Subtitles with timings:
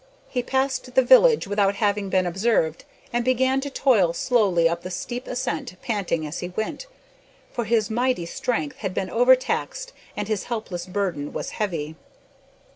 [0.27, 4.89] He passed the village without having been observed, and began to toil slowly up the
[4.89, 6.87] steep ascent panting as he went,
[7.51, 11.95] for his mighty strength had been overtaxed, and his helpless burden was heavy.